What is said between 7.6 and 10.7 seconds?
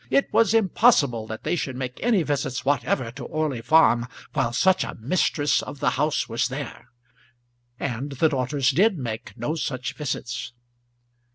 and the daughters did make no such visits.